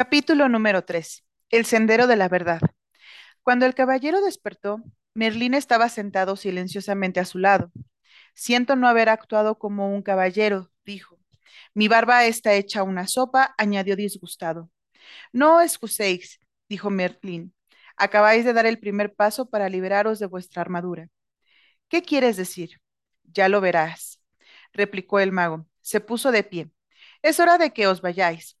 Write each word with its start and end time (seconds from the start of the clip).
Capítulo 0.00 0.48
número 0.48 0.82
3. 0.82 1.26
El 1.50 1.66
sendero 1.66 2.06
de 2.06 2.16
la 2.16 2.30
verdad. 2.30 2.62
Cuando 3.42 3.66
el 3.66 3.74
caballero 3.74 4.22
despertó, 4.22 4.82
Merlín 5.12 5.52
estaba 5.52 5.90
sentado 5.90 6.36
silenciosamente 6.36 7.20
a 7.20 7.26
su 7.26 7.36
lado. 7.36 7.70
Siento 8.34 8.76
no 8.76 8.88
haber 8.88 9.10
actuado 9.10 9.58
como 9.58 9.94
un 9.94 10.00
caballero, 10.00 10.70
dijo. 10.86 11.18
Mi 11.74 11.86
barba 11.86 12.24
está 12.24 12.54
hecha 12.54 12.82
una 12.82 13.06
sopa, 13.06 13.54
añadió 13.58 13.94
disgustado. 13.94 14.70
No 15.34 15.58
os 15.58 15.64
excuséis, 15.64 16.40
dijo 16.66 16.88
Merlín. 16.88 17.54
Acabáis 17.98 18.46
de 18.46 18.54
dar 18.54 18.64
el 18.64 18.78
primer 18.78 19.14
paso 19.14 19.50
para 19.50 19.68
liberaros 19.68 20.18
de 20.18 20.24
vuestra 20.24 20.62
armadura. 20.62 21.10
¿Qué 21.90 22.00
quieres 22.00 22.38
decir? 22.38 22.80
Ya 23.24 23.50
lo 23.50 23.60
verás, 23.60 24.18
replicó 24.72 25.20
el 25.20 25.30
mago. 25.30 25.66
Se 25.82 26.00
puso 26.00 26.32
de 26.32 26.42
pie. 26.42 26.70
Es 27.20 27.38
hora 27.38 27.58
de 27.58 27.74
que 27.74 27.86
os 27.86 28.00
vayáis. 28.00 28.56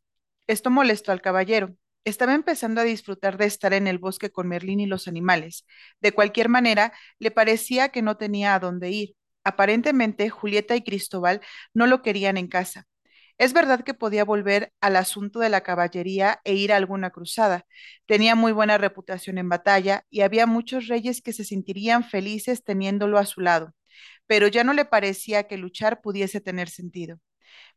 Esto 0.50 0.68
molestó 0.68 1.12
al 1.12 1.20
caballero. 1.22 1.76
Estaba 2.04 2.34
empezando 2.34 2.80
a 2.80 2.84
disfrutar 2.84 3.38
de 3.38 3.44
estar 3.44 3.72
en 3.72 3.86
el 3.86 3.98
bosque 3.98 4.32
con 4.32 4.48
Merlín 4.48 4.80
y 4.80 4.86
los 4.86 5.06
animales. 5.06 5.64
De 6.00 6.10
cualquier 6.10 6.48
manera, 6.48 6.92
le 7.20 7.30
parecía 7.30 7.90
que 7.90 8.02
no 8.02 8.16
tenía 8.16 8.56
a 8.56 8.58
dónde 8.58 8.90
ir. 8.90 9.14
Aparentemente, 9.44 10.28
Julieta 10.28 10.74
y 10.74 10.82
Cristóbal 10.82 11.40
no 11.72 11.86
lo 11.86 12.02
querían 12.02 12.36
en 12.36 12.48
casa. 12.48 12.88
Es 13.38 13.52
verdad 13.52 13.84
que 13.84 13.94
podía 13.94 14.24
volver 14.24 14.72
al 14.80 14.96
asunto 14.96 15.38
de 15.38 15.50
la 15.50 15.60
caballería 15.60 16.40
e 16.42 16.54
ir 16.54 16.72
a 16.72 16.76
alguna 16.78 17.10
cruzada. 17.10 17.64
Tenía 18.06 18.34
muy 18.34 18.50
buena 18.50 18.76
reputación 18.76 19.38
en 19.38 19.48
batalla 19.48 20.04
y 20.10 20.22
había 20.22 20.46
muchos 20.46 20.88
reyes 20.88 21.22
que 21.22 21.32
se 21.32 21.44
sentirían 21.44 22.02
felices 22.02 22.64
teniéndolo 22.64 23.18
a 23.18 23.24
su 23.24 23.40
lado, 23.40 23.72
pero 24.26 24.48
ya 24.48 24.64
no 24.64 24.72
le 24.72 24.84
parecía 24.84 25.44
que 25.44 25.58
luchar 25.58 26.00
pudiese 26.00 26.40
tener 26.40 26.68
sentido. 26.70 27.20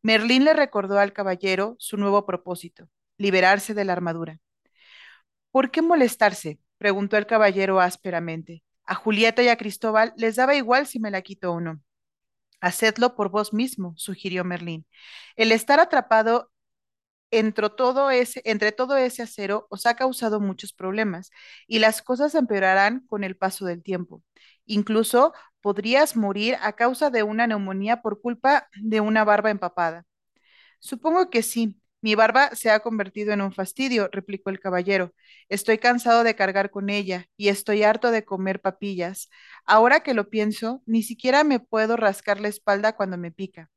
Merlín 0.01 0.45
le 0.45 0.53
recordó 0.53 0.99
al 0.99 1.13
caballero 1.13 1.75
su 1.79 1.97
nuevo 1.97 2.25
propósito, 2.25 2.89
liberarse 3.17 3.73
de 3.73 3.85
la 3.85 3.93
armadura. 3.93 4.39
¿Por 5.51 5.71
qué 5.71 5.81
molestarse? 5.81 6.59
preguntó 6.77 7.17
el 7.17 7.25
caballero 7.25 7.79
ásperamente. 7.79 8.63
A 8.85 8.95
Julieta 8.95 9.41
y 9.43 9.47
a 9.49 9.57
Cristóbal 9.57 10.13
les 10.17 10.35
daba 10.35 10.55
igual 10.55 10.87
si 10.87 10.99
me 10.99 11.11
la 11.11 11.21
quito 11.21 11.51
o 11.53 11.61
no. 11.61 11.79
Hacedlo 12.59 13.15
por 13.15 13.29
vos 13.29 13.53
mismo, 13.53 13.93
sugirió 13.97 14.43
Merlín. 14.43 14.85
El 15.35 15.51
estar 15.51 15.79
atrapado 15.79 16.51
entre 17.31 17.69
todo 17.69 18.11
ese, 18.11 18.41
entre 18.45 18.71
todo 18.71 18.95
ese 18.95 19.23
acero 19.23 19.67
os 19.69 19.85
ha 19.85 19.95
causado 19.95 20.39
muchos 20.39 20.73
problemas 20.73 21.31
y 21.67 21.79
las 21.79 22.01
cosas 22.01 22.35
empeorarán 22.35 23.05
con 23.07 23.23
el 23.23 23.35
paso 23.35 23.65
del 23.65 23.81
tiempo. 23.81 24.23
Incluso 24.65 25.33
podrías 25.61 26.15
morir 26.15 26.57
a 26.61 26.73
causa 26.73 27.09
de 27.09 27.23
una 27.23 27.47
neumonía 27.47 28.01
por 28.01 28.21
culpa 28.21 28.67
de 28.81 29.01
una 29.01 29.23
barba 29.23 29.49
empapada. 29.49 30.05
Supongo 30.79 31.29
que 31.29 31.43
sí. 31.43 31.77
Mi 32.01 32.15
barba 32.15 32.53
se 32.53 32.69
ha 32.69 32.81
convertido 32.81 33.31
en 33.31 33.41
un 33.41 33.53
fastidio, 33.53 34.09
replicó 34.11 34.49
el 34.49 34.59
caballero. 34.59 35.13
Estoy 35.47 35.77
cansado 35.77 36.23
de 36.25 36.35
cargar 36.35 36.69
con 36.69 36.89
ella 36.89 37.27
y 37.37 37.47
estoy 37.47 37.83
harto 37.83 38.11
de 38.11 38.25
comer 38.25 38.59
papillas. 38.61 39.29
Ahora 39.65 40.01
que 40.01 40.13
lo 40.13 40.29
pienso, 40.29 40.83
ni 40.85 41.01
siquiera 41.01 41.45
me 41.45 41.61
puedo 41.61 41.95
rascar 41.95 42.41
la 42.41 42.49
espalda 42.49 42.95
cuando 42.97 43.17
me 43.17 43.31
pica. 43.31 43.69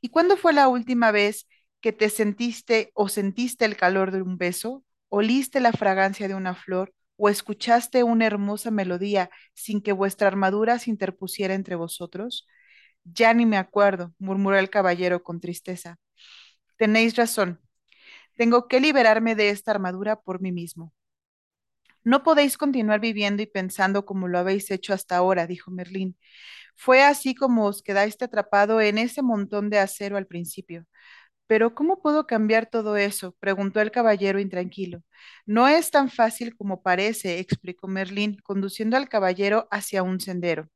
¿Y 0.00 0.10
cuándo 0.10 0.36
fue 0.36 0.52
la 0.52 0.68
última 0.68 1.10
vez 1.10 1.48
que 1.80 1.92
te 1.92 2.10
sentiste 2.10 2.92
o 2.94 3.08
sentiste 3.08 3.64
el 3.64 3.76
calor 3.76 4.10
de 4.12 4.22
un 4.22 4.38
beso, 4.38 4.84
oliste 5.08 5.60
la 5.60 5.72
fragancia 5.72 6.28
de 6.28 6.34
una 6.34 6.54
flor 6.54 6.94
o 7.16 7.28
escuchaste 7.28 8.02
una 8.04 8.26
hermosa 8.26 8.70
melodía 8.70 9.30
sin 9.54 9.80
que 9.82 9.92
vuestra 9.92 10.28
armadura 10.28 10.78
se 10.78 10.90
interpusiera 10.90 11.54
entre 11.54 11.76
vosotros? 11.76 12.46
Ya 13.04 13.34
ni 13.34 13.46
me 13.46 13.56
acuerdo, 13.58 14.14
murmuró 14.18 14.58
el 14.58 14.70
caballero 14.70 15.22
con 15.22 15.40
tristeza. 15.40 15.98
Tenéis 16.78 17.16
razón. 17.16 17.60
Tengo 18.36 18.68
que 18.68 18.80
liberarme 18.80 19.34
de 19.36 19.50
esta 19.50 19.72
armadura 19.72 20.20
por 20.20 20.40
mí 20.40 20.52
mismo. 20.52 20.92
No 22.04 22.22
podéis 22.22 22.58
continuar 22.58 23.00
viviendo 23.00 23.42
y 23.42 23.46
pensando 23.46 24.04
como 24.04 24.28
lo 24.28 24.38
habéis 24.38 24.70
hecho 24.70 24.92
hasta 24.92 25.16
ahora, 25.16 25.46
dijo 25.46 25.70
Merlín. 25.70 26.16
Fue 26.76 27.02
así 27.02 27.34
como 27.34 27.66
os 27.66 27.82
quedaste 27.82 28.26
atrapado 28.26 28.80
en 28.80 28.98
ese 28.98 29.22
montón 29.22 29.70
de 29.70 29.78
acero 29.78 30.16
al 30.16 30.26
principio. 30.26 30.86
Pero 31.46 31.74
¿cómo 31.74 32.00
puedo 32.00 32.26
cambiar 32.26 32.66
todo 32.66 32.96
eso? 32.96 33.36
preguntó 33.40 33.80
el 33.80 33.90
caballero 33.90 34.40
intranquilo. 34.40 35.02
No 35.46 35.68
es 35.68 35.90
tan 35.90 36.10
fácil 36.10 36.56
como 36.56 36.82
parece, 36.82 37.38
explicó 37.38 37.86
Merlín, 37.88 38.38
conduciendo 38.42 38.96
al 38.96 39.08
caballero 39.08 39.68
hacia 39.70 40.02
un 40.02 40.20
sendero. 40.20 40.68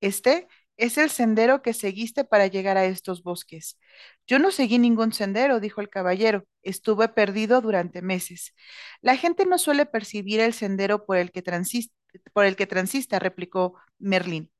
Este 0.00 0.48
es 0.76 0.98
el 0.98 1.10
sendero 1.10 1.62
que 1.62 1.72
seguiste 1.74 2.24
para 2.24 2.46
llegar 2.48 2.76
a 2.76 2.86
estos 2.86 3.22
bosques. 3.22 3.78
Yo 4.26 4.38
no 4.38 4.50
seguí 4.50 4.78
ningún 4.78 5.12
sendero, 5.12 5.60
dijo 5.60 5.80
el 5.80 5.88
caballero. 5.90 6.44
Estuve 6.62 7.08
perdido 7.08 7.60
durante 7.60 8.02
meses. 8.02 8.54
La 9.02 9.16
gente 9.16 9.46
no 9.46 9.58
suele 9.58 9.86
percibir 9.86 10.40
el 10.40 10.52
sendero 10.54 11.04
por 11.06 11.16
el 11.18 11.30
que 11.32 11.42
transista, 11.42 11.94
por 12.32 12.44
el 12.46 12.56
que 12.56 12.66
transista, 12.66 13.18
replicó 13.18 13.78
Merlín. 13.98 14.50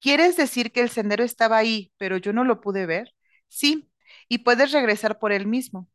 ¿Quieres 0.00 0.36
decir 0.36 0.72
que 0.72 0.80
el 0.80 0.90
sendero 0.90 1.24
estaba 1.24 1.58
ahí, 1.58 1.92
pero 1.98 2.16
yo 2.16 2.32
no 2.32 2.44
lo 2.44 2.60
pude 2.60 2.86
ver? 2.86 3.14
Sí, 3.48 3.89
y 4.28 4.38
puedes 4.38 4.72
regresar 4.72 5.18
por 5.18 5.32
él 5.32 5.46
mismo, 5.46 5.88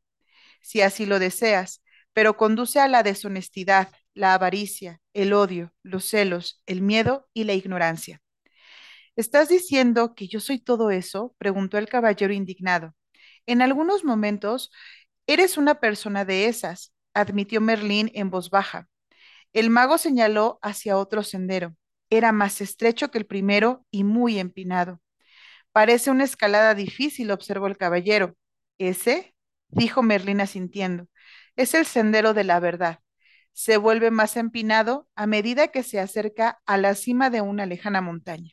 si 0.61 0.81
así 0.81 1.05
lo 1.05 1.19
deseas, 1.19 1.83
pero 2.13 2.37
conduce 2.37 2.79
a 2.79 2.87
la 2.87 3.03
deshonestidad, 3.03 3.89
la 4.13 4.33
avaricia, 4.33 5.01
el 5.13 5.33
odio, 5.33 5.73
los 5.83 6.05
celos, 6.05 6.61
el 6.65 6.81
miedo 6.81 7.27
y 7.33 7.43
la 7.43 7.53
ignorancia. 7.53 8.21
¿Estás 9.15 9.49
diciendo 9.49 10.15
que 10.15 10.27
yo 10.27 10.39
soy 10.39 10.59
todo 10.59 10.91
eso? 10.91 11.35
preguntó 11.37 11.77
el 11.77 11.87
caballero 11.87 12.33
indignado. 12.33 12.95
En 13.45 13.61
algunos 13.61 14.03
momentos 14.03 14.71
eres 15.27 15.57
una 15.57 15.79
persona 15.79 16.25
de 16.25 16.47
esas, 16.47 16.93
admitió 17.13 17.61
Merlín 17.61 18.11
en 18.13 18.29
voz 18.29 18.49
baja. 18.49 18.89
El 19.53 19.69
mago 19.69 19.97
señaló 19.97 20.59
hacia 20.61 20.97
otro 20.97 21.23
sendero. 21.23 21.75
Era 22.09 22.31
más 22.31 22.61
estrecho 22.61 23.09
que 23.09 23.17
el 23.17 23.25
primero 23.25 23.85
y 23.91 24.03
muy 24.03 24.37
empinado. 24.39 24.99
Parece 25.75 26.09
una 26.09 26.23
escalada 26.23 26.73
difícil, 26.73 27.31
observó 27.31 27.67
el 27.67 27.75
caballero. 27.75 28.37
¿Ese? 28.77 29.35
dijo 29.67 30.03
Merlín 30.03 30.39
asintiendo. 30.39 31.09
Es 31.57 31.73
el 31.73 31.85
sendero 31.85 32.33
de 32.33 32.45
la 32.45 32.61
verdad. 32.61 32.99
Se 33.51 33.75
vuelve 33.75 34.09
más 34.09 34.37
empinado 34.37 35.09
a 35.15 35.27
medida 35.27 35.67
que 35.69 35.83
se 35.83 35.99
acerca 35.99 36.61
a 36.65 36.77
la 36.77 36.95
cima 36.95 37.29
de 37.29 37.41
una 37.41 37.65
lejana 37.65 37.99
montaña. 37.99 38.51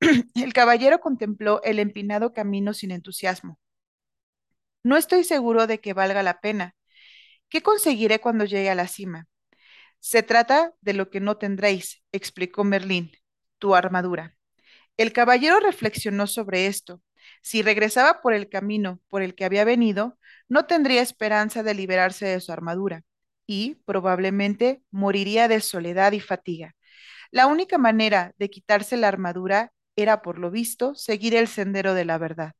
El 0.34 0.54
caballero 0.54 1.00
contempló 1.00 1.60
el 1.64 1.78
empinado 1.80 2.32
camino 2.32 2.72
sin 2.72 2.92
entusiasmo. 2.92 3.58
No 4.82 4.96
estoy 4.96 5.22
seguro 5.22 5.66
de 5.66 5.80
que 5.82 5.92
valga 5.92 6.22
la 6.22 6.40
pena. 6.40 6.74
¿Qué 7.50 7.60
conseguiré 7.62 8.20
cuando 8.20 8.46
llegue 8.46 8.70
a 8.70 8.74
la 8.74 8.88
cima? 8.88 9.28
Se 10.00 10.22
trata 10.22 10.72
de 10.80 10.94
lo 10.94 11.10
que 11.10 11.20
no 11.20 11.36
tendréis, 11.36 12.02
explicó 12.10 12.64
Merlín, 12.64 13.12
tu 13.58 13.74
armadura. 13.74 14.35
El 14.96 15.12
caballero 15.12 15.60
reflexionó 15.60 16.26
sobre 16.26 16.66
esto. 16.66 17.02
Si 17.42 17.62
regresaba 17.62 18.20
por 18.20 18.34
el 18.34 18.48
camino 18.48 19.00
por 19.08 19.22
el 19.22 19.34
que 19.34 19.44
había 19.44 19.64
venido, 19.64 20.18
no 20.48 20.66
tendría 20.66 21.02
esperanza 21.02 21.62
de 21.62 21.74
liberarse 21.74 22.26
de 22.26 22.40
su 22.40 22.52
armadura 22.52 23.02
y 23.46 23.76
probablemente 23.84 24.82
moriría 24.90 25.48
de 25.48 25.60
soledad 25.60 26.12
y 26.12 26.20
fatiga. 26.20 26.74
La 27.32 27.46
única 27.48 27.78
manera 27.78 28.34
de 28.38 28.50
quitarse 28.50 28.96
la 28.96 29.08
armadura 29.08 29.72
era, 29.96 30.22
por 30.22 30.38
lo 30.38 30.50
visto, 30.50 30.94
seguir 30.94 31.34
el 31.36 31.48
sendero 31.48 31.94
de 31.94 32.04
la 32.04 32.18
verdad, 32.18 32.54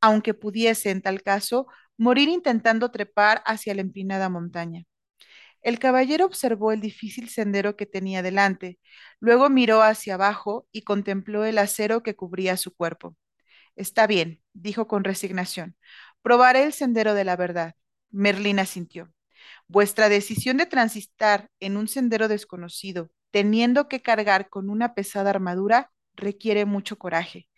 aunque 0.00 0.34
pudiese, 0.34 0.90
en 0.90 1.02
tal 1.02 1.22
caso, 1.22 1.66
morir 1.98 2.28
intentando 2.28 2.90
trepar 2.90 3.42
hacia 3.46 3.74
la 3.74 3.82
empinada 3.82 4.28
montaña. 4.30 4.84
El 5.64 5.80
caballero 5.80 6.26
observó 6.26 6.72
el 6.72 6.80
difícil 6.80 7.28
sendero 7.30 7.76
que 7.76 7.86
tenía 7.86 8.22
delante, 8.22 8.78
luego 9.20 9.50
miró 9.50 9.82
hacia 9.82 10.14
abajo 10.14 10.68
y 10.72 10.82
contempló 10.82 11.44
el 11.44 11.58
acero 11.58 12.04
que 12.04 12.16
cubría 12.16 12.56
su 12.56 12.74
cuerpo. 12.74 13.16
Está 13.76 14.06
bien, 14.06 14.42
dijo 14.54 14.88
con 14.88 15.04
resignación. 15.04 15.76
Probaré 16.22 16.64
el 16.64 16.72
sendero 16.74 17.14
de 17.14 17.24
la 17.24 17.36
verdad. 17.36 17.74
Merlín 18.10 18.60
asintió. 18.60 19.12
Vuestra 19.68 20.08
decisión 20.08 20.58
de 20.58 20.66
transitar 20.66 21.50
en 21.60 21.76
un 21.76 21.88
sendero 21.88 22.28
desconocido, 22.28 23.10
teniendo 23.32 23.88
que 23.88 24.02
cargar 24.02 24.48
con 24.50 24.70
una 24.70 24.94
pesada 24.94 25.30
armadura, 25.30 25.92
requiere 26.14 26.66
mucho 26.66 26.98
coraje. 26.98 27.48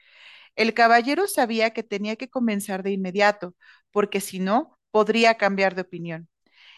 El 0.57 0.75
caballero 0.75 1.29
sabía 1.29 1.71
que 1.73 1.83
tenía 1.83 2.17
que 2.17 2.31
comenzar 2.31 2.83
de 2.83 2.93
inmediato, 2.93 3.57
porque 3.93 4.21
si 4.21 4.41
no, 4.41 4.79
podría 4.93 5.37
cambiar 5.37 5.75
de 5.75 5.83
opinión. 5.83 6.29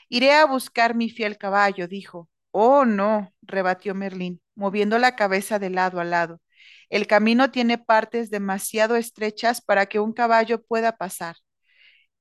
Iré 0.09 0.33
a 0.33 0.45
buscar 0.47 0.95
mi 0.95 1.11
fiel 1.11 1.39
caballo, 1.39 1.89
dijo. 1.89 2.29
Oh, 2.51 2.85
no, 2.85 3.33
rebatió 3.43 3.95
Merlín, 3.95 4.41
moviendo 4.55 4.99
la 4.99 5.17
cabeza 5.17 5.59
de 5.59 5.71
lado 5.71 6.01
a 6.01 6.05
lado. 6.05 6.41
El 6.89 7.07
camino 7.07 7.51
tiene 7.51 7.79
partes 7.79 8.31
demasiado 8.31 8.97
estrechas 8.97 9.61
para 9.61 9.87
que 9.87 10.01
un 10.01 10.13
caballo 10.13 10.63
pueda 10.65 10.97
pasar. 10.97 11.37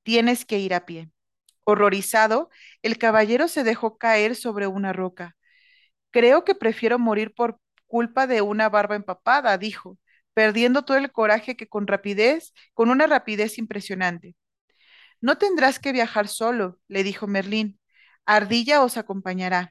Tienes 0.02 0.44
que 0.44 0.58
ir 0.58 0.74
a 0.74 0.86
pie. 0.86 1.10
Horrorizado, 1.64 2.50
el 2.82 2.98
caballero 2.98 3.48
se 3.48 3.64
dejó 3.64 3.98
caer 3.98 4.36
sobre 4.36 4.66
una 4.66 4.92
roca. 4.92 5.36
Creo 6.10 6.44
que 6.44 6.54
prefiero 6.54 6.98
morir 6.98 7.34
por 7.34 7.60
culpa 7.86 8.26
de 8.26 8.42
una 8.42 8.68
barba 8.68 8.96
empapada, 8.96 9.58
dijo, 9.58 9.98
perdiendo 10.34 10.84
todo 10.84 10.96
el 10.98 11.12
coraje 11.12 11.56
que 11.56 11.68
con 11.68 11.86
rapidez, 11.86 12.52
con 12.74 12.90
una 12.90 13.06
rapidez 13.06 13.58
impresionante. 13.58 14.36
No 15.20 15.38
tendrás 15.38 15.78
que 15.78 15.92
viajar 15.92 16.28
solo, 16.28 16.78
le 16.88 17.04
dijo 17.04 17.26
Merlín. 17.28 17.77
Ardilla 18.36 18.76
os 18.86 18.94
acompañará. 19.02 19.62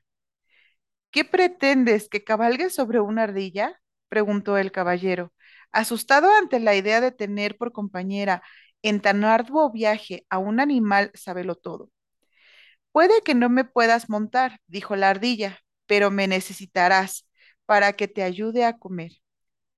¿Qué 1.12 1.25
pretendes, 1.25 2.09
que 2.09 2.24
cabalgue 2.24 2.69
sobre 2.69 3.00
una 3.00 3.24
ardilla? 3.24 3.81
preguntó 4.09 4.57
el 4.57 4.71
caballero, 4.71 5.33
asustado 5.71 6.30
ante 6.31 6.59
la 6.59 6.75
idea 6.75 7.01
de 7.01 7.12
tener 7.12 7.57
por 7.57 7.71
compañera 7.74 8.42
en 8.81 9.01
tan 9.01 9.24
arduo 9.25 9.71
viaje 9.71 10.25
a 10.30 10.38
un 10.38 10.59
animal 10.59 11.12
todo. 11.62 11.92
Puede 12.92 13.21
que 13.24 13.36
no 13.36 13.50
me 13.50 13.63
puedas 13.65 14.09
montar, 14.09 14.60
dijo 14.68 14.95
la 14.95 15.10
ardilla, 15.10 15.60
pero 15.86 16.12
me 16.12 16.27
necesitarás 16.27 17.27
para 17.65 17.94
que 17.94 18.07
te 18.07 18.24
ayude 18.24 18.65
a 18.65 18.77
comer. 18.77 19.12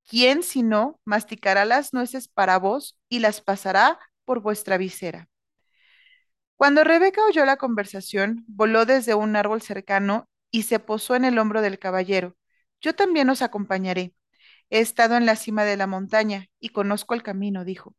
¿Quién, 0.08 0.44
si 0.44 0.64
no, 0.64 1.00
masticará 1.06 1.66
las 1.66 1.94
nueces 1.94 2.28
para 2.28 2.60
vos 2.60 3.00
y 3.10 3.20
las 3.20 3.42
pasará 3.42 4.00
por 4.26 4.42
vuestra 4.42 4.78
visera? 4.78 5.30
Cuando 6.60 6.84
Rebeca 6.84 7.24
oyó 7.24 7.46
la 7.46 7.56
conversación, 7.56 8.44
voló 8.50 8.86
desde 8.86 9.14
un 9.14 9.38
árbol 9.38 9.62
cercano 9.62 10.28
y 10.52 10.64
se 10.64 10.80
posó 10.80 11.16
en 11.16 11.24
el 11.24 11.40
hombro 11.40 11.62
del 11.62 11.80
caballero. 11.80 12.36
Yo 12.82 12.94
también 12.94 13.30
os 13.30 13.42
acompañaré. 13.42 14.14
He 14.70 14.80
estado 14.82 15.16
en 15.16 15.26
la 15.26 15.38
cima 15.38 15.64
de 15.64 15.78
la 15.78 15.88
montaña 15.88 16.48
y 16.60 16.70
conozco 16.70 17.14
el 17.14 17.24
camino, 17.24 17.64
dijo. 17.64 17.96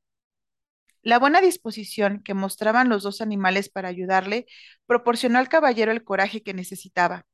La 1.01 1.19
buena 1.19 1.41
disposición 1.41 2.23
que 2.23 2.35
mostraban 2.35 2.91
los 2.91 3.03
dos 3.03 3.23
animales 3.23 3.71
para 3.71 3.89
ayudarle 3.89 4.45
proporcionó 4.85 5.39
al 5.39 5.49
caballero 5.49 5.91
el 5.91 6.05
coraje 6.05 6.43
que 6.43 6.53
necesitaba. 6.53 7.25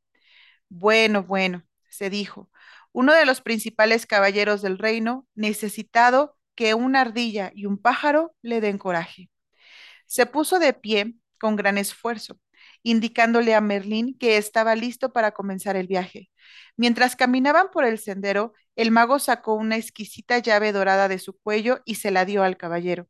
Bueno, 0.68 1.24
bueno, 1.24 1.64
se 1.90 2.08
dijo, 2.08 2.52
uno 2.92 3.12
de 3.14 3.26
los 3.26 3.40
principales 3.40 4.06
caballeros 4.06 4.62
del 4.62 4.78
reino, 4.78 5.26
necesitado 5.34 6.36
que 6.54 6.74
una 6.74 7.00
ardilla 7.00 7.50
y 7.52 7.66
un 7.66 7.78
pájaro 7.78 8.32
le 8.42 8.60
den 8.60 8.78
coraje. 8.78 9.28
Se 10.06 10.26
puso 10.26 10.58
de 10.58 10.72
pie 10.72 11.14
con 11.38 11.56
gran 11.56 11.78
esfuerzo, 11.78 12.38
indicándole 12.82 13.54
a 13.54 13.60
Merlín 13.60 14.16
que 14.18 14.36
estaba 14.36 14.74
listo 14.74 15.12
para 15.12 15.32
comenzar 15.32 15.76
el 15.76 15.86
viaje. 15.86 16.30
Mientras 16.76 17.16
caminaban 17.16 17.70
por 17.72 17.84
el 17.84 17.98
sendero, 17.98 18.54
el 18.76 18.90
mago 18.90 19.18
sacó 19.18 19.54
una 19.54 19.76
exquisita 19.76 20.38
llave 20.38 20.72
dorada 20.72 21.08
de 21.08 21.18
su 21.18 21.38
cuello 21.38 21.80
y 21.84 21.96
se 21.96 22.10
la 22.10 22.24
dio 22.24 22.42
al 22.42 22.56
caballero. 22.56 23.08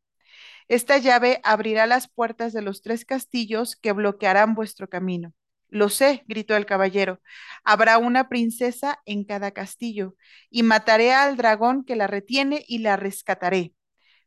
Esta 0.69 0.99
llave 0.99 1.41
abrirá 1.45 1.87
las 1.87 2.09
puertas 2.09 2.53
de 2.53 2.63
los 2.63 2.83
tres 2.83 3.05
castillos 3.05 3.77
que 3.77 3.93
bloquearán 3.93 4.55
vuestro 4.55 4.89
camino. 4.89 5.33
Lo 5.69 5.89
sé, 5.89 6.25
gritó 6.29 6.57
el 6.57 6.67
caballero. 6.67 7.21
Habrá 7.65 7.99
una 7.99 8.29
princesa 8.29 9.01
en 9.05 9.25
cada 9.25 9.51
castillo, 9.53 10.17
y 10.51 10.63
mataré 10.63 11.13
al 11.13 11.37
dragón 11.37 11.85
que 11.85 11.97
la 11.97 12.07
retiene 12.07 12.65
y 12.69 12.79
la 12.79 12.97
rescataré. 12.97 13.75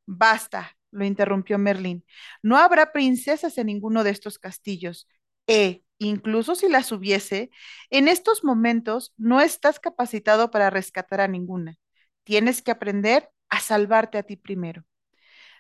Basta, 0.05 0.77
lo 0.91 1.05
interrumpió 1.05 1.57
Merlín. 1.57 2.05
No 2.41 2.57
habrá 2.57 2.91
princesas 2.91 3.57
en 3.57 3.67
ninguno 3.67 4.03
de 4.03 4.11
estos 4.11 4.39
castillos. 4.39 5.07
E, 5.47 5.83
incluso 5.97 6.55
si 6.55 6.69
las 6.69 6.91
hubiese, 6.91 7.49
en 7.89 8.07
estos 8.07 8.43
momentos 8.43 9.13
no 9.17 9.41
estás 9.41 9.79
capacitado 9.79 10.51
para 10.51 10.69
rescatar 10.69 11.21
a 11.21 11.27
ninguna. 11.27 11.77
Tienes 12.23 12.61
que 12.61 12.71
aprender 12.71 13.29
a 13.49 13.59
salvarte 13.59 14.17
a 14.17 14.23
ti 14.23 14.35
primero. 14.35 14.85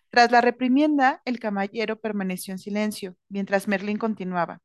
Tras 0.09 0.31
la 0.31 0.41
reprimienda, 0.41 1.21
el 1.25 1.39
caballero 1.39 1.99
permaneció 1.99 2.53
en 2.53 2.59
silencio, 2.59 3.15
mientras 3.29 3.67
Merlín 3.67 3.97
continuaba. 3.97 4.61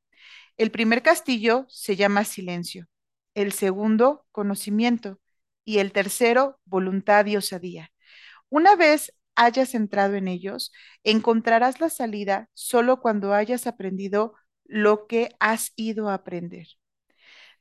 El 0.57 0.71
primer 0.71 1.03
castillo 1.03 1.67
se 1.69 1.97
llama 1.97 2.25
silencio, 2.25 2.87
el 3.35 3.53
segundo, 3.53 4.27
conocimiento, 4.33 5.21
y 5.65 5.79
el 5.79 5.93
tercero, 5.93 6.61
voluntad 6.65 7.27
y 7.27 7.37
osadía. 7.37 7.91
Una 8.49 8.77
vez 8.77 9.15
hayas 9.37 9.75
entrado 9.75 10.15
en 10.15 10.29
ellos, 10.29 10.73
encontrarás 11.05 11.81
la 11.81 11.91
salida 11.91 12.49
solo 12.55 13.01
cuando 13.01 13.35
hayas 13.35 13.67
aprendido 13.67 14.35
lo 14.65 15.07
que 15.07 15.31
has 15.41 15.73
ido 15.77 16.09
a 16.09 16.15
aprender. 16.15 16.69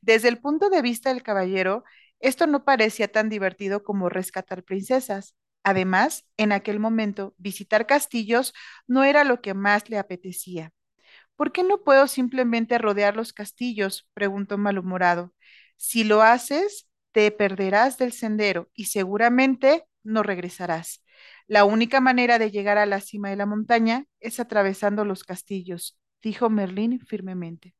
Desde 0.00 0.28
el 0.28 0.38
punto 0.38 0.70
de 0.70 0.82
vista 0.82 1.10
del 1.10 1.22
caballero, 1.22 1.84
esto 2.20 2.46
no 2.46 2.64
parecía 2.64 3.08
tan 3.08 3.28
divertido 3.28 3.82
como 3.82 4.08
rescatar 4.08 4.62
princesas. 4.64 5.34
Además, 5.62 6.26
en 6.36 6.52
aquel 6.52 6.78
momento, 6.80 7.34
visitar 7.38 7.86
castillos 7.86 8.52
no 8.86 9.04
era 9.04 9.24
lo 9.24 9.40
que 9.40 9.54
más 9.54 9.88
le 9.90 9.98
apetecía. 9.98 10.72
¿Por 11.36 11.52
qué 11.52 11.62
no 11.64 11.82
puedo 11.84 12.06
simplemente 12.08 12.78
rodear 12.78 13.16
los 13.16 13.32
castillos? 13.32 14.08
preguntó 14.14 14.58
malhumorado. 14.58 15.34
Si 15.76 16.04
lo 16.04 16.22
haces, 16.22 16.88
te 17.12 17.30
perderás 17.30 17.98
del 17.98 18.12
sendero 18.12 18.70
y 18.74 18.86
seguramente 18.86 19.86
no 20.02 20.22
regresarás. 20.22 21.03
La 21.46 21.64
única 21.64 22.00
manera 22.00 22.38
de 22.38 22.50
llegar 22.50 22.78
a 22.78 22.86
la 22.86 23.00
cima 23.00 23.28
de 23.30 23.36
la 23.36 23.46
montaña 23.46 24.06
es 24.20 24.40
atravesando 24.40 25.04
los 25.04 25.24
castillos, 25.24 25.98
dijo 26.22 26.48
Merlín 26.48 27.00
firmemente. 27.00 27.74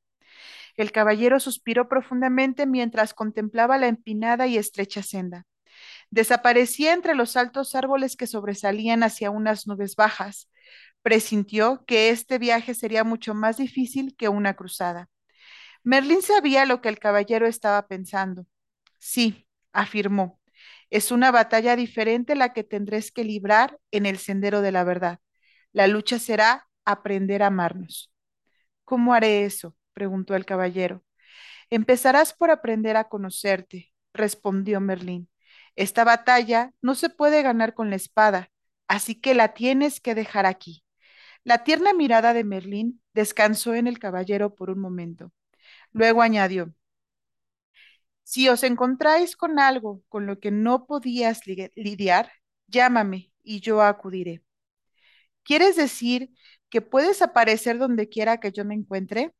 El 0.77 0.93
caballero 0.93 1.41
suspiró 1.41 1.89
profundamente 1.89 2.67
mientras 2.67 3.15
contemplaba 3.15 3.79
la 3.79 3.87
empinada 3.87 4.47
y 4.47 4.59
estrecha 4.59 5.03
senda. 5.03 5.47
Desaparecía 6.11 6.93
entre 6.93 7.15
los 7.15 7.37
altos 7.37 7.75
árboles 7.75 8.17
que 8.17 8.27
sobresalían 8.27 9.03
hacia 9.03 9.31
unas 9.31 9.67
nubes 9.67 9.97
bajas. 9.97 10.51
Presintió 11.03 11.85
que 11.87 12.11
este 12.11 12.39
viaje 12.39 12.75
sería 12.75 13.05
mucho 13.05 13.35
más 13.35 13.57
difícil 13.57 14.15
que 14.17 14.29
una 14.29 14.55
cruzada. 14.55 15.09
Merlín 15.83 16.23
sabía 16.23 16.67
lo 16.67 16.81
que 16.81 16.89
el 16.89 16.99
caballero 16.99 17.47
estaba 17.47 17.87
pensando. 17.87 18.47
Sí, 18.99 19.47
afirmó, 19.73 20.41
es 20.95 21.11
una 21.11 21.33
batalla 21.33 21.75
diferente 21.75 22.37
la 22.37 22.53
que 22.53 22.63
tendréis 22.63 23.11
que 23.11 23.25
librar 23.25 23.81
en 23.91 24.07
el 24.07 24.17
sendero 24.19 24.63
de 24.63 24.71
la 24.71 24.85
verdad. 24.85 25.19
La 25.73 25.89
lucha 25.89 26.21
será 26.21 26.69
aprender 26.85 27.43
a 27.43 27.49
amarnos. 27.49 28.13
¿Cómo 28.85 29.13
haré 29.13 29.45
eso? 29.45 29.77
preguntó 29.93 30.37
el 30.37 30.45
caballero. 30.45 31.03
Empezarás 31.69 32.33
por 32.33 32.53
aprender 32.53 32.97
a 32.97 33.09
conocerte, 33.09 33.93
respondió 34.13 34.81
Merlín. 34.81 35.29
Esta 35.75 36.05
batalla 36.05 36.73
no 36.81 36.95
se 36.95 37.11
puede 37.11 37.43
ganar 37.43 37.75
con 37.75 37.91
la 37.91 37.97
espada, 37.97 38.51
así 38.87 39.17
que 39.17 39.35
la 39.35 39.53
tienes 39.53 40.01
que 40.01 40.15
dejar 40.15 40.47
aquí. 40.47 40.85
La 41.43 41.65
tierna 41.65 41.93
mirada 41.93 42.35
de 42.35 42.45
Merlín 42.45 43.03
descansó 43.15 43.75
en 43.75 43.89
el 43.89 43.99
caballero 43.99 44.55
por 44.55 44.71
un 44.71 44.79
momento. 44.79 45.33
Luego 45.91 46.23
añadió, 46.23 46.73
si 48.25 48.49
os 48.49 48.63
encontráis 48.65 49.37
con 49.37 49.59
algo 49.61 50.03
con 50.09 50.27
lo 50.27 50.41
que 50.41 50.51
no 50.51 50.87
podías 50.87 51.43
lidiar, 51.47 52.33
llámame 52.67 53.33
y 53.43 53.61
yo 53.61 53.83
acudiré. 53.83 54.43
¿Quieres 55.43 55.77
decir 55.77 56.31
que 56.71 56.81
puedes 56.81 57.23
aparecer 57.23 57.79
donde 57.79 58.09
quiera 58.09 58.41
que 58.41 58.53
yo 58.53 58.65
me 58.65 58.75
encuentre? 58.75 59.33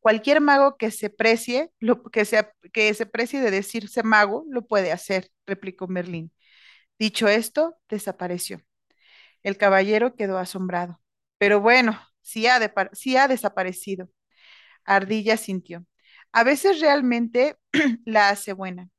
Cualquier 0.00 0.40
mago 0.42 0.76
que 0.76 0.90
se 0.90 1.08
precie, 1.08 1.72
que, 2.12 2.24
se, 2.26 3.06
precie 3.06 3.40
de 3.40 3.50
decirse 3.50 4.02
mago, 4.02 4.44
lo 4.50 4.66
puede 4.66 4.92
hacer, 4.92 5.30
replicó 5.46 5.88
Merlín. 5.88 6.30
Dicho 6.98 7.28
esto, 7.28 7.76
desapareció. 7.88 8.60
El 9.42 9.58
caballero 9.58 10.16
quedó 10.16 10.38
asombrado. 10.38 11.00
Pero 11.38 11.60
bueno, 11.60 11.92
ha, 11.92 12.90
sí 12.94 13.16
ha 13.16 13.28
desaparecido. 13.28 14.10
Ardilla 14.84 15.36
sintió. 15.36 15.86
A 16.34 16.42
veces 16.42 16.80
realmente 16.80 17.56
la 18.04 18.28
hace 18.28 18.52
buena. 18.52 18.90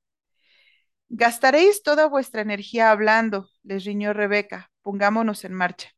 Gastaréis 1.09 1.83
toda 1.83 2.07
vuestra 2.07 2.41
energía 2.41 2.91
hablando, 2.91 3.49
les 3.61 3.83
riñó 3.83 4.13
Rebeca. 4.13 4.71
Pongámonos 4.81 5.43
en 5.43 5.53
marcha. 5.53 5.89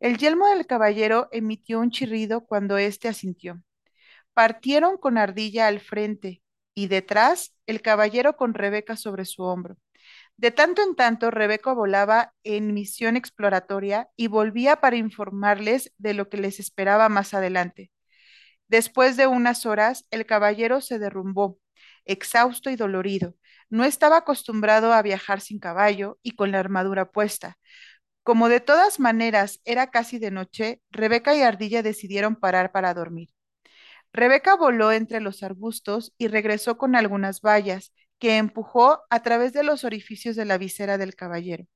El 0.00 0.16
yelmo 0.16 0.48
del 0.48 0.66
caballero 0.66 1.28
emitió 1.30 1.78
un 1.78 1.90
chirrido 1.90 2.46
cuando 2.46 2.78
éste 2.78 3.06
asintió. 3.06 3.62
Partieron 4.32 4.96
con 4.96 5.18
Ardilla 5.18 5.66
al 5.66 5.80
frente 5.80 6.42
y 6.74 6.86
detrás 6.86 7.54
el 7.66 7.82
caballero 7.82 8.38
con 8.38 8.54
Rebeca 8.54 8.96
sobre 8.96 9.26
su 9.26 9.42
hombro. 9.42 9.76
De 10.38 10.52
tanto 10.52 10.82
en 10.82 10.96
tanto, 10.96 11.30
Rebeca 11.30 11.74
volaba 11.74 12.32
en 12.44 12.72
misión 12.72 13.18
exploratoria 13.18 14.08
y 14.16 14.28
volvía 14.28 14.76
para 14.76 14.96
informarles 14.96 15.92
de 15.98 16.14
lo 16.14 16.30
que 16.30 16.38
les 16.38 16.60
esperaba 16.60 17.10
más 17.10 17.34
adelante. 17.34 17.90
Después 18.68 19.16
de 19.16 19.26
unas 19.26 19.66
horas, 19.66 20.06
el 20.10 20.26
caballero 20.26 20.80
se 20.80 20.98
derrumbó, 20.98 21.58
exhausto 22.04 22.70
y 22.70 22.76
dolorido. 22.76 23.34
No 23.70 23.84
estaba 23.84 24.18
acostumbrado 24.18 24.92
a 24.92 25.02
viajar 25.02 25.40
sin 25.40 25.58
caballo 25.58 26.18
y 26.22 26.32
con 26.32 26.52
la 26.52 26.60
armadura 26.60 27.10
puesta. 27.10 27.58
Como 28.22 28.48
de 28.48 28.60
todas 28.60 29.00
maneras 29.00 29.60
era 29.64 29.90
casi 29.90 30.18
de 30.18 30.30
noche, 30.32 30.82
Rebeca 30.90 31.34
y 31.36 31.42
Ardilla 31.42 31.82
decidieron 31.82 32.36
parar 32.36 32.72
para 32.72 32.94
dormir. 32.94 33.30
Rebeca 34.12 34.56
voló 34.56 34.92
entre 34.92 35.20
los 35.20 35.42
arbustos 35.42 36.14
y 36.18 36.28
regresó 36.28 36.78
con 36.78 36.96
algunas 36.96 37.40
vallas 37.42 37.92
que 38.18 38.38
empujó 38.38 39.02
a 39.10 39.22
través 39.22 39.52
de 39.52 39.62
los 39.62 39.84
orificios 39.84 40.36
de 40.36 40.46
la 40.46 40.58
visera 40.58 40.98
del 40.98 41.14
caballero. 41.16 41.66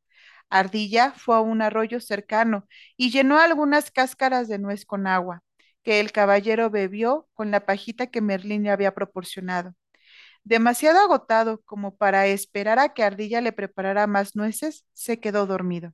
Ardilla 0.50 1.12
fue 1.12 1.36
a 1.36 1.40
un 1.40 1.62
arroyo 1.62 2.00
cercano 2.00 2.66
y 2.96 3.10
llenó 3.10 3.38
algunas 3.38 3.90
cáscaras 3.90 4.48
de 4.48 4.58
nuez 4.58 4.86
con 4.86 5.06
agua 5.06 5.42
que 5.90 5.98
el 5.98 6.12
caballero 6.12 6.70
bebió 6.70 7.28
con 7.34 7.50
la 7.50 7.66
pajita 7.66 8.06
que 8.06 8.20
Merlín 8.20 8.62
le 8.62 8.70
había 8.70 8.94
proporcionado. 8.94 9.74
Demasiado 10.44 11.00
agotado 11.00 11.62
como 11.64 11.96
para 11.96 12.28
esperar 12.28 12.78
a 12.78 12.94
que 12.94 13.02
Ardilla 13.02 13.40
le 13.40 13.50
preparara 13.50 14.06
más 14.06 14.36
nueces, 14.36 14.86
se 14.92 15.18
quedó 15.18 15.46
dormido. 15.46 15.92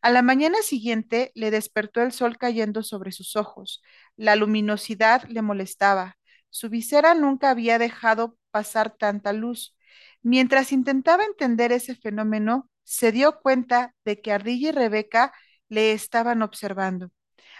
A 0.00 0.10
la 0.10 0.22
mañana 0.22 0.58
siguiente 0.62 1.32
le 1.34 1.50
despertó 1.50 2.02
el 2.02 2.12
sol 2.12 2.38
cayendo 2.38 2.84
sobre 2.84 3.10
sus 3.10 3.34
ojos. 3.34 3.82
La 4.14 4.36
luminosidad 4.36 5.24
le 5.24 5.42
molestaba. 5.42 6.16
Su 6.48 6.68
visera 6.70 7.16
nunca 7.16 7.50
había 7.50 7.80
dejado 7.80 8.38
pasar 8.52 8.94
tanta 8.96 9.32
luz. 9.32 9.76
Mientras 10.22 10.70
intentaba 10.70 11.24
entender 11.24 11.72
ese 11.72 11.96
fenómeno, 11.96 12.70
se 12.84 13.10
dio 13.10 13.40
cuenta 13.40 13.92
de 14.04 14.20
que 14.20 14.30
Ardilla 14.30 14.68
y 14.68 14.72
Rebeca 14.72 15.32
le 15.68 15.90
estaban 15.90 16.42
observando, 16.42 17.10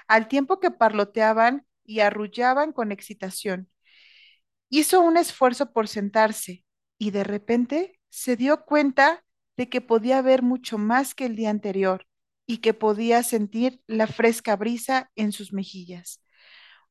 al 0.08 0.28
tiempo 0.28 0.60
que 0.60 0.70
parloteaban 0.70 1.66
y 1.84 2.00
arrullaban 2.00 2.72
con 2.72 2.92
excitación. 2.92 3.70
Hizo 4.68 5.00
un 5.00 5.16
esfuerzo 5.16 5.72
por 5.72 5.88
sentarse 5.88 6.64
y 6.98 7.10
de 7.10 7.25
repente 7.25 8.00
se 8.08 8.36
dio 8.36 8.64
cuenta 8.64 9.25
de 9.56 9.68
que 9.68 9.80
podía 9.80 10.20
ver 10.22 10.42
mucho 10.42 10.78
más 10.78 11.14
que 11.14 11.26
el 11.26 11.36
día 11.36 11.50
anterior 11.50 12.06
y 12.46 12.58
que 12.58 12.75
podía 12.75 13.22
sentir 13.22 13.80
la 13.86 14.06
fresca 14.06 14.56
brisa 14.56 15.10
en 15.16 15.32
sus 15.32 15.52
mejillas. 15.52 16.22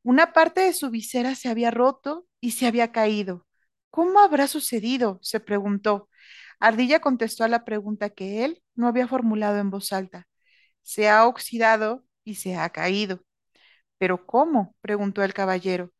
Una 0.04 0.34
parte 0.34 0.62
de 0.62 0.74
su 0.74 0.90
visera 0.90 1.36
se 1.36 1.50
había 1.50 1.72
roto 1.72 2.28
y 2.42 2.52
se 2.52 2.68
había 2.68 2.92
caído. 2.92 3.46
¿Cómo 3.90 4.20
habrá 4.20 4.48
sucedido? 4.48 5.20
se 5.22 5.40
preguntó. 5.40 6.10
Ardilla 6.60 7.00
contestó 7.00 7.44
a 7.44 7.48
la 7.48 7.66
pregunta 7.66 8.10
que 8.10 8.46
él 8.46 8.62
no 8.76 8.88
había 8.88 9.08
formulado 9.08 9.58
en 9.58 9.70
voz 9.70 9.94
alta. 9.94 10.28
Se 10.84 11.10
ha 11.10 11.26
oxidado 11.28 12.06
y 12.26 12.36
se 12.36 12.58
ha 12.58 12.70
caído. 12.72 13.22
¿Pero 13.98 14.26
cómo? 14.28 14.76
preguntó 14.82 15.24
el 15.24 15.34
caballero. 15.34 15.94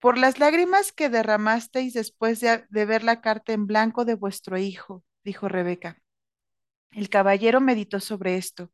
Por 0.00 0.18
las 0.18 0.38
lágrimas 0.38 0.92
que 0.92 1.08
derramasteis 1.10 1.94
después 1.94 2.40
de, 2.40 2.64
ver 2.70 3.04
la 3.04 3.20
carta 3.20 3.52
en 3.52 3.66
blanco 3.66 4.04
de 4.04 4.14
vuestro 4.14 4.58
hijo, 4.58 5.04
dijo 5.24 5.48
Rebeca. 5.48 5.98
El 6.92 7.08
caballero 7.10 7.60
meditó 7.60 8.00
sobre 8.00 8.36
esto. 8.36 8.72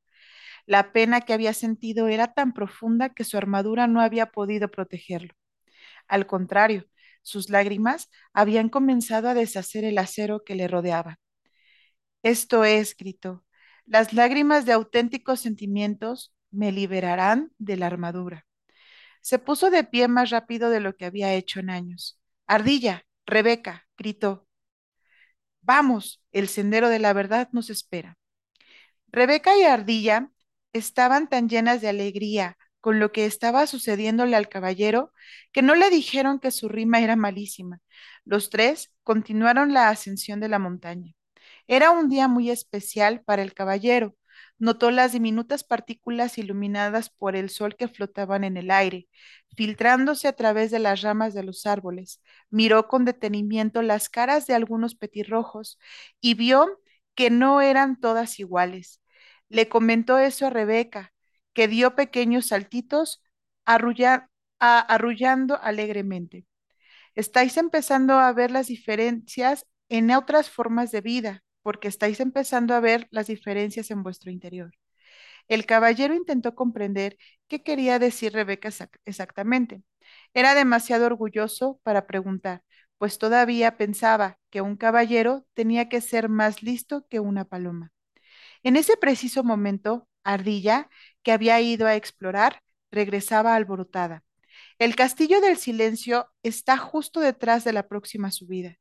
La 0.66 0.92
pena 0.92 1.22
que 1.22 1.34
había 1.34 1.54
sentido 1.54 2.08
era 2.08 2.34
tan 2.34 2.52
profunda 2.52 3.10
que 3.10 3.24
su 3.24 3.36
armadura 3.38 3.88
no 3.88 4.00
había 4.00 4.26
podido 4.26 4.70
protegerlo. 4.70 5.34
Al 6.08 6.26
contrario, 6.26 6.86
sus 7.22 7.50
lágrimas 7.50 8.10
habían 8.32 8.68
comenzado 8.68 9.28
a 9.28 9.34
deshacer 9.34 9.84
el 9.84 9.98
acero 9.98 10.44
que 10.44 10.56
le 10.56 10.68
rodeaba. 10.68 11.18
Esto 12.22 12.64
es, 12.64 12.96
gritó, 12.96 13.44
las 13.86 14.12
lágrimas 14.12 14.66
de 14.66 14.72
auténticos 14.72 15.40
sentimientos 15.40 16.34
me 16.50 16.72
liberarán 16.72 17.52
de 17.58 17.76
la 17.76 17.86
armadura. 17.86 18.46
Se 19.20 19.38
puso 19.38 19.70
de 19.70 19.84
pie 19.84 20.08
más 20.08 20.30
rápido 20.30 20.70
de 20.70 20.80
lo 20.80 20.96
que 20.96 21.06
había 21.06 21.34
hecho 21.34 21.60
en 21.60 21.70
años. 21.70 22.20
Ardilla, 22.46 23.04
Rebeca, 23.26 23.86
gritó. 23.96 24.46
Vamos, 25.62 26.22
el 26.32 26.48
sendero 26.48 26.88
de 26.88 26.98
la 27.00 27.12
verdad 27.12 27.48
nos 27.52 27.70
espera. 27.70 28.18
Rebeca 29.08 29.56
y 29.58 29.64
Ardilla 29.64 30.30
estaban 30.72 31.28
tan 31.28 31.48
llenas 31.48 31.80
de 31.80 31.88
alegría 31.88 32.56
con 32.80 33.00
lo 33.00 33.10
que 33.10 33.26
estaba 33.26 33.66
sucediéndole 33.66 34.36
al 34.36 34.48
caballero 34.48 35.12
que 35.52 35.62
no 35.62 35.74
le 35.74 35.90
dijeron 35.90 36.38
que 36.38 36.52
su 36.52 36.68
rima 36.68 37.00
era 37.00 37.16
malísima. 37.16 37.80
Los 38.24 38.50
tres 38.50 38.92
continuaron 39.02 39.74
la 39.74 39.88
ascensión 39.88 40.38
de 40.40 40.48
la 40.48 40.60
montaña. 40.60 41.14
Era 41.66 41.90
un 41.90 42.08
día 42.08 42.28
muy 42.28 42.50
especial 42.50 43.22
para 43.24 43.42
el 43.42 43.54
caballero. 43.54 44.14
Notó 44.58 44.90
las 44.90 45.12
diminutas 45.12 45.64
partículas 45.64 46.38
iluminadas 46.38 47.10
por 47.10 47.36
el 47.36 47.50
sol 47.50 47.76
que 47.76 47.88
flotaban 47.88 48.44
en 48.44 48.56
el 48.56 48.70
aire, 48.70 49.08
filtrándose 49.56 50.28
a 50.28 50.32
través 50.34 50.70
de 50.70 50.78
las 50.78 51.02
ramas 51.02 51.34
de 51.34 51.42
los 51.42 51.66
árboles. 51.66 52.22
Miró 52.50 52.88
con 52.88 53.04
detenimiento 53.04 53.82
las 53.82 54.08
caras 54.08 54.46
de 54.46 54.54
algunos 54.54 54.94
petirrojos 54.94 55.78
y 56.20 56.34
vio 56.34 56.80
que 57.14 57.30
no 57.30 57.60
eran 57.60 58.00
todas 58.00 58.38
iguales. 58.40 59.02
Le 59.48 59.68
comentó 59.68 60.18
eso 60.18 60.46
a 60.46 60.50
Rebeca, 60.50 61.12
que 61.52 61.68
dio 61.68 61.94
pequeños 61.94 62.46
saltitos, 62.46 63.22
a, 63.64 63.76
arrullando 64.60 65.58
alegremente. 65.62 66.46
Estáis 67.14 67.56
empezando 67.56 68.14
a 68.14 68.32
ver 68.32 68.50
las 68.50 68.68
diferencias 68.68 69.66
en 69.88 70.10
otras 70.12 70.50
formas 70.50 70.90
de 70.92 71.00
vida, 71.00 71.44
porque 71.66 71.88
estáis 71.88 72.20
empezando 72.20 72.76
a 72.76 72.80
ver 72.80 73.08
las 73.10 73.26
diferencias 73.26 73.90
en 73.90 74.04
vuestro 74.04 74.30
interior. 74.30 74.70
El 75.48 75.66
caballero 75.66 76.14
intentó 76.14 76.54
comprender 76.54 77.18
qué 77.48 77.64
quería 77.64 77.98
decir 77.98 78.32
Rebeca 78.32 78.70
exactamente. 79.04 79.82
Era 80.32 80.54
demasiado 80.54 81.06
orgulloso 81.06 81.80
para 81.82 82.06
preguntar, 82.06 82.62
pues 82.98 83.18
todavía 83.18 83.76
pensaba 83.76 84.38
que 84.50 84.60
un 84.60 84.76
caballero 84.76 85.44
tenía 85.54 85.88
que 85.88 86.00
ser 86.00 86.28
más 86.28 86.62
listo 86.62 87.04
que 87.10 87.18
una 87.18 87.44
paloma. 87.44 87.90
En 88.62 88.76
ese 88.76 88.96
preciso 88.96 89.42
momento, 89.42 90.06
Ardilla, 90.22 90.88
que 91.24 91.32
había 91.32 91.60
ido 91.60 91.88
a 91.88 91.96
explorar, 91.96 92.62
regresaba 92.92 93.56
alborotada. 93.56 94.22
El 94.78 94.94
castillo 94.94 95.40
del 95.40 95.56
silencio 95.56 96.28
está 96.44 96.76
justo 96.76 97.18
detrás 97.18 97.64
de 97.64 97.72
la 97.72 97.88
próxima 97.88 98.30
subida. 98.30 98.78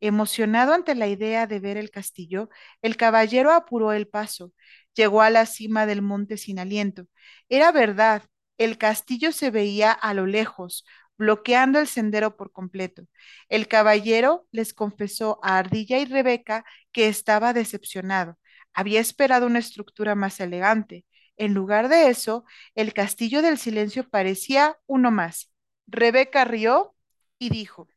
Emocionado 0.00 0.72
ante 0.74 0.94
la 0.94 1.08
idea 1.08 1.46
de 1.46 1.60
ver 1.60 1.76
el 1.76 1.90
castillo, 1.90 2.48
el 2.82 2.96
caballero 2.96 3.52
apuró 3.52 3.92
el 3.92 4.08
paso. 4.08 4.52
Llegó 4.94 5.22
a 5.22 5.30
la 5.30 5.46
cima 5.46 5.86
del 5.86 6.02
monte 6.02 6.36
sin 6.36 6.58
aliento. 6.58 7.06
Era 7.48 7.72
verdad, 7.72 8.22
el 8.58 8.78
castillo 8.78 9.32
se 9.32 9.50
veía 9.50 9.92
a 9.92 10.14
lo 10.14 10.26
lejos, 10.26 10.84
bloqueando 11.18 11.78
el 11.78 11.86
sendero 11.86 12.36
por 12.36 12.52
completo. 12.52 13.04
El 13.48 13.68
caballero 13.68 14.46
les 14.52 14.74
confesó 14.74 15.38
a 15.42 15.58
Ardilla 15.58 15.98
y 15.98 16.04
Rebeca 16.06 16.64
que 16.92 17.08
estaba 17.08 17.52
decepcionado. 17.52 18.38
Había 18.72 19.00
esperado 19.00 19.46
una 19.46 19.58
estructura 19.58 20.14
más 20.14 20.40
elegante. 20.40 21.06
En 21.36 21.54
lugar 21.54 21.88
de 21.88 22.08
eso, 22.08 22.44
el 22.74 22.92
castillo 22.94 23.42
del 23.42 23.58
silencio 23.58 24.08
parecía 24.08 24.78
uno 24.86 25.10
más. 25.10 25.50
Rebeca 25.86 26.44
rió 26.44 26.94
y 27.38 27.50
dijo, 27.50 27.88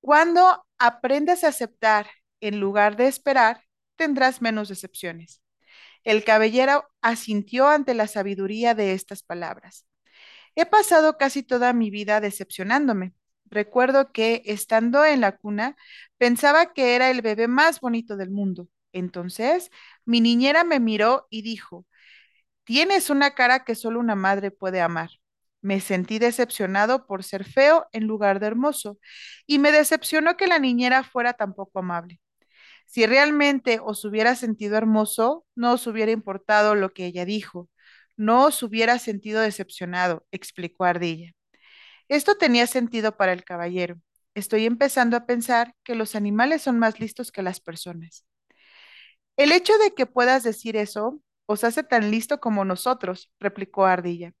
cuando 0.00 0.64
aprendas 0.78 1.44
a 1.44 1.48
aceptar 1.48 2.08
en 2.40 2.60
lugar 2.60 2.96
de 2.96 3.06
esperar, 3.08 3.62
tendrás 3.96 4.42
menos 4.42 4.68
decepciones. 4.68 5.42
El 6.04 6.24
caballero 6.24 6.88
asintió 7.02 7.68
ante 7.68 7.94
la 7.94 8.06
sabiduría 8.06 8.74
de 8.74 8.94
estas 8.94 9.22
palabras. 9.22 9.86
He 10.56 10.66
pasado 10.66 11.18
casi 11.18 11.42
toda 11.42 11.72
mi 11.72 11.90
vida 11.90 12.20
decepcionándome. 12.20 13.14
Recuerdo 13.46 14.12
que, 14.12 14.42
estando 14.46 15.04
en 15.04 15.20
la 15.20 15.36
cuna, 15.36 15.76
pensaba 16.18 16.72
que 16.72 16.94
era 16.96 17.10
el 17.10 17.22
bebé 17.22 17.48
más 17.48 17.80
bonito 17.80 18.16
del 18.16 18.30
mundo. 18.30 18.68
Entonces, 18.92 19.70
mi 20.04 20.20
niñera 20.20 20.64
me 20.64 20.80
miró 20.80 21.26
y 21.30 21.42
dijo, 21.42 21.86
tienes 22.64 23.10
una 23.10 23.34
cara 23.34 23.64
que 23.64 23.74
solo 23.74 24.00
una 24.00 24.16
madre 24.16 24.50
puede 24.50 24.80
amar. 24.80 25.10
Me 25.62 25.80
sentí 25.80 26.18
decepcionado 26.18 27.06
por 27.06 27.24
ser 27.24 27.44
feo 27.44 27.86
en 27.92 28.06
lugar 28.06 28.40
de 28.40 28.46
hermoso 28.48 28.98
y 29.46 29.58
me 29.58 29.72
decepcionó 29.72 30.36
que 30.36 30.46
la 30.46 30.58
niñera 30.58 31.02
fuera 31.04 31.34
tan 31.34 31.54
poco 31.54 31.80
amable. 31.80 32.20
Si 32.86 33.06
realmente 33.06 33.80
os 33.82 34.04
hubiera 34.04 34.34
sentido 34.36 34.76
hermoso, 34.76 35.46
no 35.54 35.74
os 35.74 35.86
hubiera 35.86 36.12
importado 36.12 36.74
lo 36.74 36.92
que 36.92 37.06
ella 37.06 37.24
dijo. 37.24 37.68
No 38.16 38.46
os 38.46 38.62
hubiera 38.62 38.98
sentido 38.98 39.40
decepcionado, 39.40 40.26
explicó 40.32 40.84
Ardilla. 40.84 41.32
Esto 42.08 42.36
tenía 42.36 42.66
sentido 42.66 43.16
para 43.16 43.32
el 43.32 43.44
caballero. 43.44 43.96
Estoy 44.34 44.66
empezando 44.66 45.16
a 45.16 45.26
pensar 45.26 45.74
que 45.84 45.94
los 45.94 46.14
animales 46.14 46.62
son 46.62 46.78
más 46.78 47.00
listos 47.00 47.32
que 47.32 47.42
las 47.42 47.60
personas. 47.60 48.24
El 49.36 49.52
hecho 49.52 49.76
de 49.78 49.92
que 49.94 50.06
puedas 50.06 50.44
decir 50.44 50.76
eso 50.76 51.20
os 51.46 51.64
hace 51.64 51.82
tan 51.82 52.10
listo 52.12 52.38
como 52.40 52.64
nosotros, 52.64 53.32
replicó 53.40 53.86
Ardilla. 53.86 54.32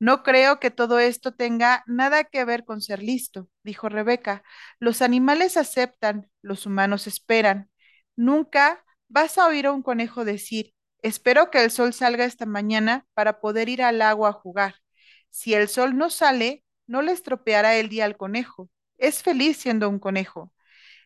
No 0.00 0.22
creo 0.24 0.60
que 0.60 0.70
todo 0.72 0.98
esto 1.00 1.32
tenga 1.34 1.84
nada 1.86 2.24
que 2.24 2.44
ver 2.46 2.64
con 2.64 2.82
ser 2.82 3.02
listo, 3.02 3.48
dijo 3.64 3.88
Rebeca. 3.90 4.42
Los 4.80 5.02
animales 5.02 5.56
aceptan, 5.58 6.30
los 6.42 6.66
humanos 6.66 7.06
esperan. 7.06 7.70
Nunca 8.16 8.84
vas 9.08 9.38
a 9.38 9.46
oír 9.46 9.66
a 9.66 9.72
un 9.72 9.82
conejo 9.82 10.24
decir, 10.24 10.74
espero 11.02 11.50
que 11.50 11.62
el 11.64 11.70
sol 11.70 11.92
salga 11.94 12.24
esta 12.24 12.46
mañana 12.46 13.06
para 13.14 13.40
poder 13.40 13.68
ir 13.68 13.82
al 13.82 14.02
agua 14.02 14.30
a 14.30 14.32
jugar. 14.32 14.76
Si 15.30 15.54
el 15.54 15.68
sol 15.68 15.96
no 15.96 16.10
sale, 16.10 16.64
no 16.86 17.02
le 17.02 17.12
estropeará 17.12 17.76
el 17.76 17.88
día 17.90 18.04
al 18.06 18.16
conejo. 18.16 18.70
Es 18.98 19.22
feliz 19.22 19.58
siendo 19.58 19.88
un 19.88 19.98
conejo. 19.98 20.52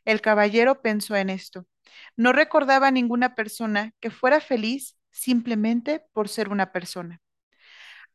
El 0.04 0.20
caballero 0.22 0.82
pensó 0.82 1.16
en 1.16 1.30
esto. 1.30 1.66
No 2.16 2.32
recordaba 2.32 2.88
a 2.88 2.92
ninguna 2.92 3.34
persona 3.36 3.92
que 4.00 4.10
fuera 4.10 4.40
feliz 4.40 4.98
simplemente 5.12 6.04
por 6.12 6.28
ser 6.28 6.48
una 6.50 6.72
persona. 6.72 7.22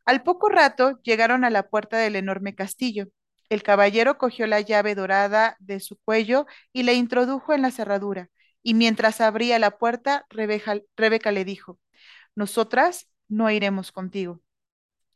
Al 0.09 0.23
poco 0.23 0.49
rato 0.49 0.99
llegaron 1.03 1.43
a 1.43 1.51
la 1.51 1.69
puerta 1.69 1.99
del 1.99 2.15
enorme 2.15 2.55
castillo. 2.55 3.09
El 3.47 3.61
caballero 3.61 4.17
cogió 4.17 4.47
la 4.47 4.59
llave 4.59 4.95
dorada 4.95 5.55
de 5.59 5.79
su 5.79 5.99
cuello 5.99 6.47
y 6.73 6.81
la 6.81 6.93
introdujo 6.93 7.53
en 7.53 7.61
la 7.61 7.69
cerradura, 7.69 8.31
y 8.63 8.73
mientras 8.73 9.21
abría 9.21 9.59
la 9.59 9.77
puerta, 9.77 10.25
Rebeca, 10.31 10.79
Rebeca 10.97 11.31
le 11.31 11.45
dijo, 11.45 11.77
Nosotras 12.33 13.07
no 13.27 13.51
iremos 13.51 13.91
contigo. 13.91 14.41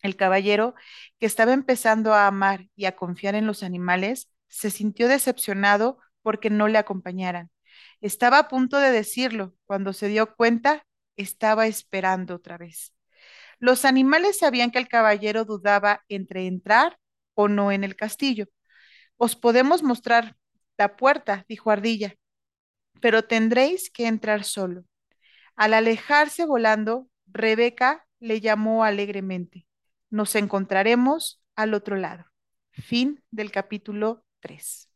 El 0.04 0.16
caballero, 0.16 0.76
que 1.18 1.26
estaba 1.26 1.54
empezando 1.54 2.14
a 2.14 2.28
amar 2.28 2.68
y 2.76 2.86
a 2.86 2.96
confiar 2.96 3.34
en 3.34 3.48
los 3.48 3.64
animales, 3.64 4.30
se 4.48 4.70
sintió 4.70 5.08
decepcionado 5.08 5.98
porque 6.22 6.52
no 6.52 6.68
le 6.68 6.78
acompañaran. 6.78 7.50
Estaba 8.00 8.38
a 8.38 8.48
punto 8.48 8.78
de 8.78 8.92
decirlo 8.92 9.56
cuando 9.66 9.92
se 9.92 10.08
dio 10.08 10.36
cuenta 10.36 10.86
estaba 11.16 11.66
esperando 11.66 12.36
otra 12.36 12.60
vez. 12.60 12.93
Los 13.64 13.86
animales 13.86 14.40
sabían 14.40 14.72
que 14.72 14.80
el 14.80 14.90
caballero 14.90 15.46
dudaba 15.46 16.04
entre 16.10 16.48
entrar 16.48 17.00
o 17.34 17.48
no 17.48 17.72
en 17.72 17.86
el 17.86 17.96
castillo. 17.96 18.48
Os 19.16 19.38
podemos 19.38 19.84
mostrar 19.84 20.36
la 20.78 20.98
puerta, 20.98 21.46
dijo 21.48 21.72
Ardilla, 21.72 22.16
pero 23.00 23.24
tendréis 23.24 23.90
que 23.90 24.08
entrar 24.08 24.44
solo. 24.44 24.84
Al 25.56 25.74
alejarse 25.74 26.46
volando, 26.46 27.08
Rebeca 27.26 28.06
le 28.20 28.42
llamó 28.42 28.84
alegremente. 28.84 29.66
Nos 30.10 30.36
encontraremos 30.36 31.42
al 31.56 31.74
otro 31.74 31.96
lado. 31.96 32.26
Fin 32.72 33.24
del 33.32 33.50
capítulo 33.50 34.26
3. 34.42 34.93